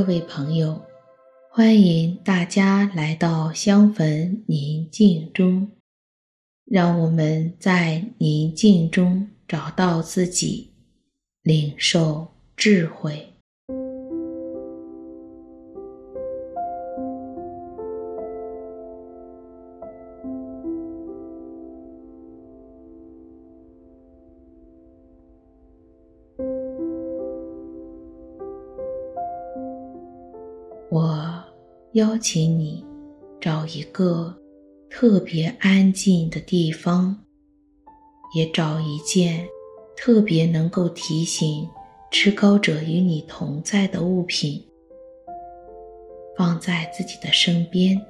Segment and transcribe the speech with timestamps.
[0.00, 0.80] 各位朋友，
[1.50, 5.72] 欢迎大家来到香焚宁静中，
[6.64, 10.72] 让我们在宁静中找到自己，
[11.42, 13.29] 领受智慧。
[31.20, 31.44] 我
[31.92, 32.82] 邀请你
[33.40, 34.34] 找一个
[34.88, 37.14] 特别安静的地方，
[38.34, 39.46] 也找一件
[39.96, 41.68] 特别能够提醒
[42.10, 44.64] 至高者与你同在的物品，
[46.38, 48.00] 放在自己的身边。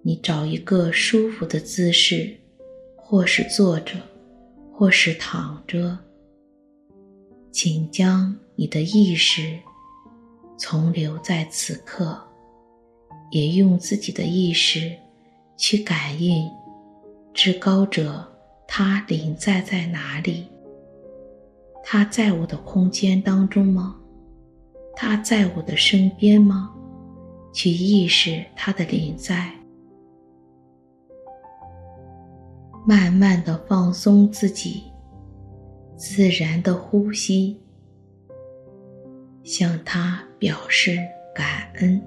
[0.00, 2.34] 你找一个舒服的姿势，
[2.96, 3.96] 或是坐着，
[4.72, 5.98] 或是躺着。
[7.64, 9.56] 请将你的意识
[10.58, 12.20] 从留在此刻，
[13.30, 14.92] 也用自己的意识
[15.56, 16.50] 去感应
[17.32, 18.28] 至高者，
[18.66, 20.48] 他临在在哪里？
[21.84, 23.94] 他在我的空间当中吗？
[24.96, 26.74] 他在我的身边吗？
[27.54, 29.54] 去意识他的临在，
[32.84, 34.82] 慢慢的放松自己。
[36.04, 37.60] 自然的呼吸，
[39.44, 40.98] 向他表示
[41.32, 42.02] 感恩。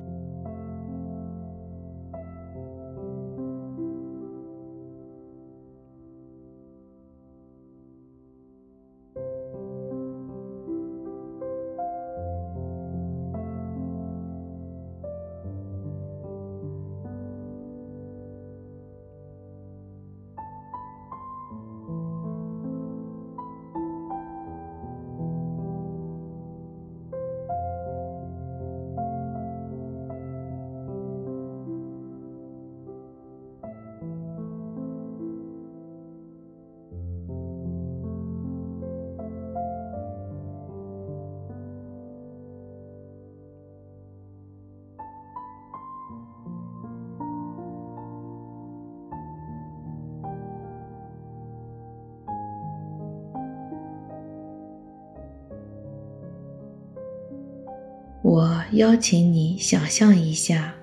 [58.36, 60.76] 我邀请你想象一下，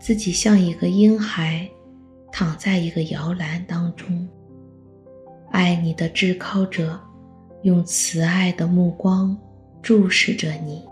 [0.00, 1.70] 自己像一个婴孩，
[2.32, 4.28] 躺在一个摇篮当中。
[5.52, 7.00] 爱你的至高者，
[7.62, 9.38] 用慈爱的目光
[9.80, 10.84] 注视着你。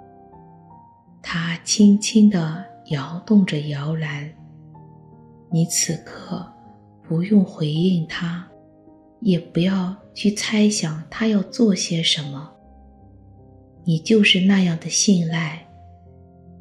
[1.20, 4.32] 他轻轻地摇动着摇篮，
[5.50, 6.46] 你此刻
[7.02, 8.46] 不用回应他，
[9.18, 12.52] 也不要去猜想他要做些什么。
[13.82, 15.64] 你就是那样的信赖。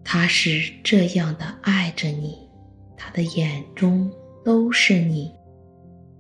[0.09, 2.37] 他是这样的爱着你，
[2.95, 4.09] 他的眼中
[4.41, 5.33] 都是你，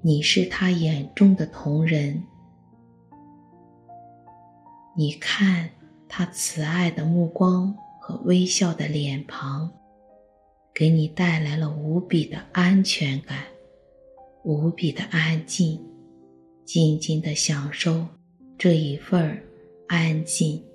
[0.01, 2.21] 你是他眼中的瞳人。
[4.93, 5.69] 你看
[6.09, 9.71] 他慈爱的目光和微笑的脸庞，
[10.73, 13.45] 给你带来了无比的安全感，
[14.43, 15.81] 无比的安静，
[16.65, 18.05] 静静的享受
[18.57, 19.41] 这一份
[19.87, 20.66] 安静。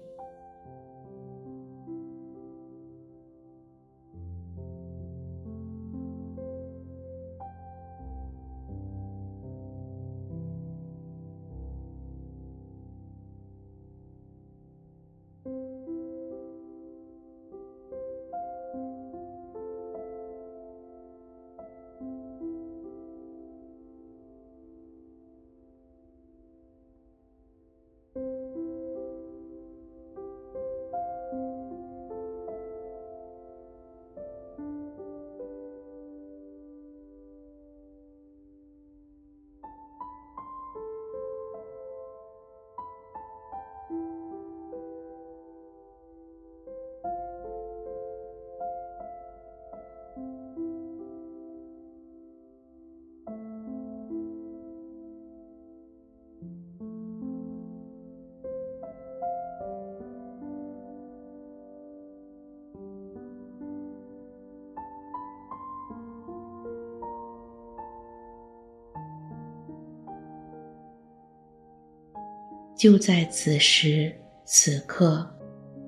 [72.82, 74.12] 就在此时
[74.44, 75.24] 此刻，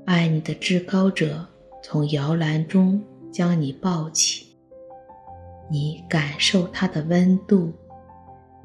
[0.04, 1.44] 爱你的至高者
[1.82, 3.02] 从摇篮中
[3.32, 4.56] 将你抱起，
[5.68, 7.72] 你感受他的温度，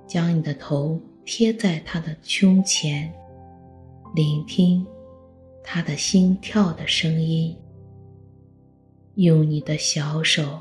[0.05, 3.11] 将你的头贴在他的胸前，
[4.13, 4.85] 聆听
[5.63, 7.57] 他的心跳的声音。
[9.15, 10.59] 用你的小手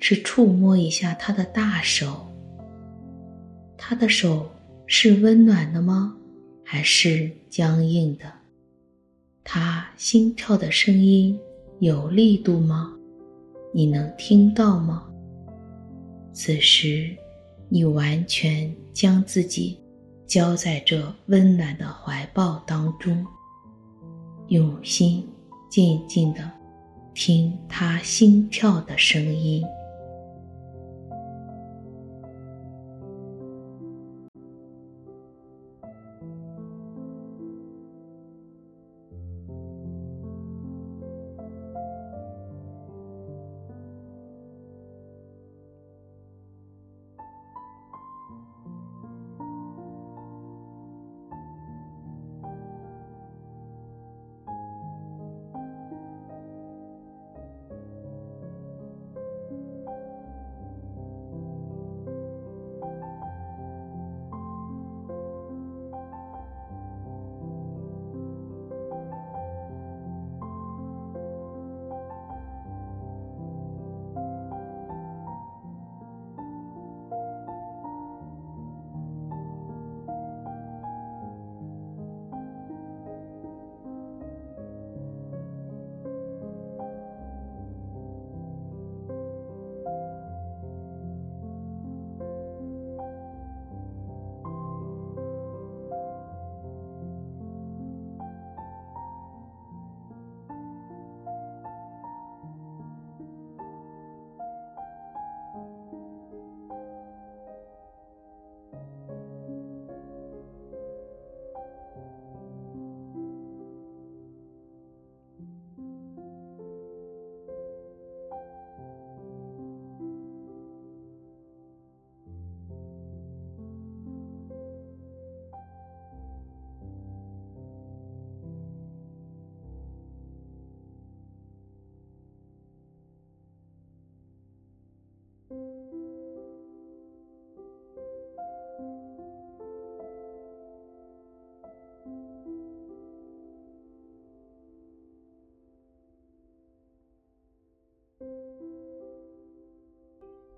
[0.00, 2.26] 去触摸一下他的大手。
[3.76, 4.50] 他的手
[4.86, 6.16] 是温暖的吗？
[6.64, 8.24] 还是僵硬的？
[9.44, 11.38] 他心跳的声音
[11.78, 12.92] 有力度吗？
[13.72, 15.06] 你能听到吗？
[16.32, 17.14] 此时，
[17.68, 19.78] 你完全将自己
[20.26, 23.24] 交在这温暖的怀抱当中，
[24.48, 25.28] 用心
[25.68, 26.50] 静静地
[27.12, 29.62] 听他心跳的声音。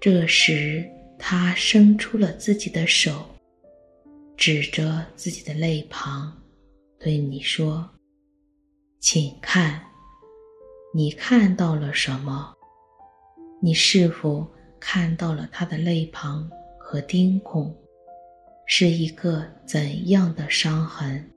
[0.01, 3.25] 这时，他伸出了自己的手，
[4.37, 6.41] 指着自己的肋旁，
[6.99, 7.91] 对你说
[9.01, 9.83] ：“请看，
[10.95, 12.55] 你看到了什么？
[13.61, 14.47] 你是否
[14.79, 16.49] 看到了他的肋旁
[16.79, 17.75] 和钉孔？
[18.67, 21.31] 是一个怎样的伤痕？”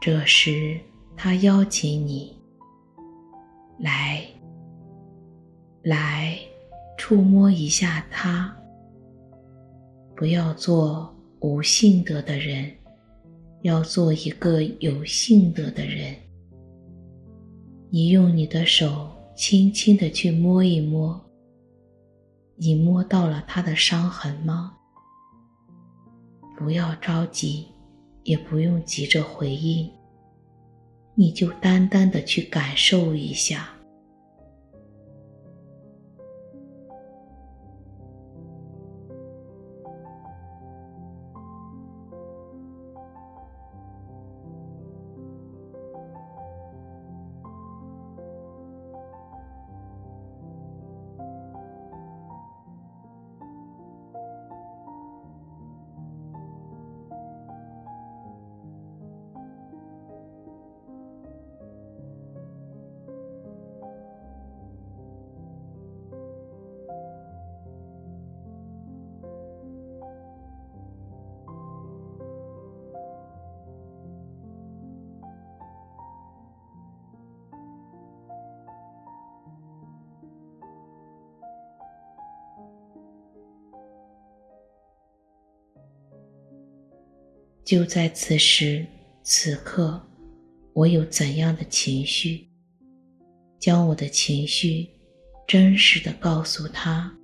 [0.00, 0.80] 这时，
[1.14, 2.34] 他邀请你
[3.78, 4.24] 来，
[5.82, 6.38] 来
[6.96, 8.56] 触摸一下他。
[10.16, 12.74] 不要做无性德的人，
[13.60, 16.16] 要做一个有性德的人。
[17.90, 21.20] 你用你的手轻轻的去摸一摸，
[22.56, 24.72] 你摸到了他的伤痕吗？
[26.56, 27.66] 不要着急。
[28.22, 29.90] 也不用急着回应，
[31.14, 33.79] 你就单单的去感受一下。
[87.70, 88.84] 就在此时
[89.22, 90.04] 此刻，
[90.72, 92.48] 我有怎样的情绪，
[93.60, 94.88] 将我的情绪
[95.46, 97.16] 真实的告诉他。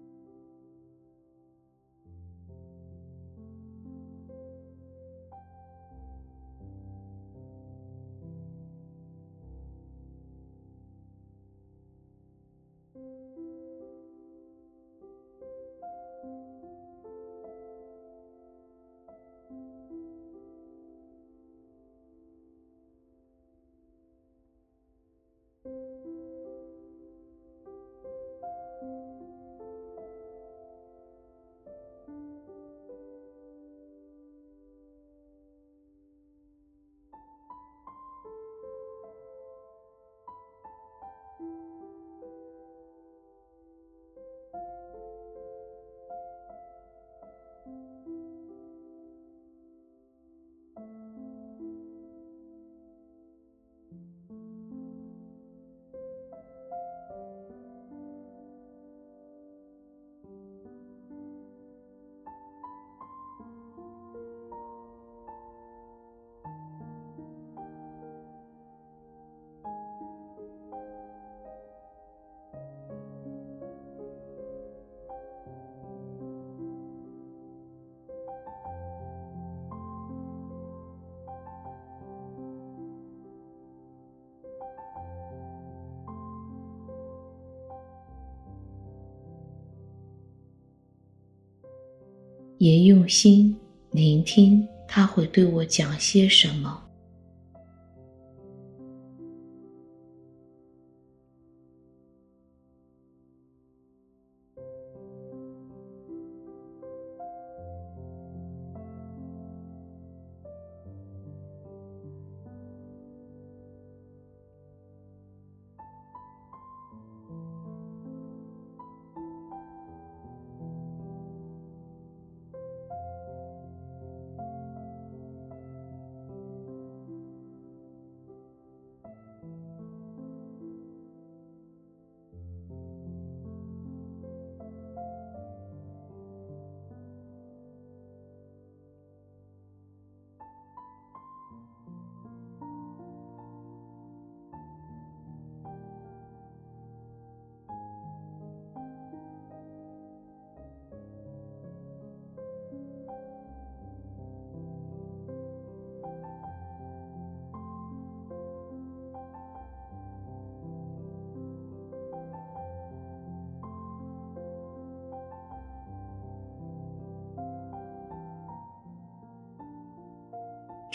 [92.66, 93.56] 也用心
[93.92, 96.85] 聆听他会对我讲些什么。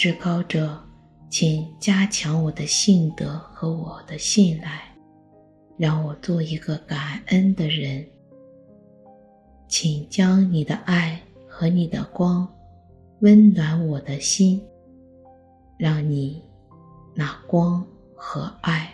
[0.01, 0.83] 至高者，
[1.29, 4.81] 请加强我的信德和我的信赖，
[5.77, 8.03] 让我做一个感恩的人。
[9.67, 12.51] 请将你的爱和你的光
[13.19, 14.59] 温暖我的心，
[15.77, 16.43] 让你
[17.13, 18.91] 那光和爱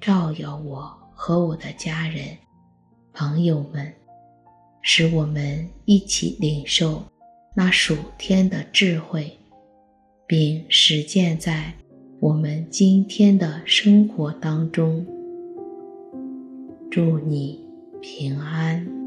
[0.00, 2.34] 照耀我和我的家人、
[3.12, 3.92] 朋友们，
[4.80, 7.02] 使我们一起领受
[7.54, 9.38] 那属天的智慧。
[10.26, 11.72] 并实践在
[12.20, 15.06] 我们今天的生活当中。
[16.90, 17.60] 祝你
[18.00, 19.05] 平安。